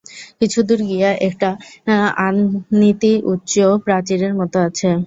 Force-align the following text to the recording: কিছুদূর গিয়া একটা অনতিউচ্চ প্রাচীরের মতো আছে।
কিছুদূর 0.39 0.79
গিয়া 0.89 1.09
একটা 1.27 1.49
অনতিউচ্চ 2.27 3.53
প্রাচীরের 3.85 4.33
মতো 4.39 4.57
আছে। 4.67 4.89